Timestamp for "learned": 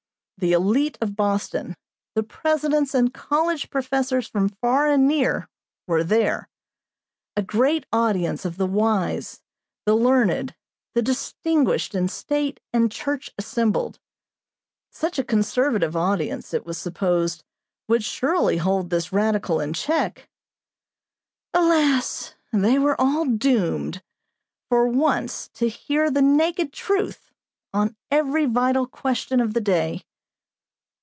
9.93-10.55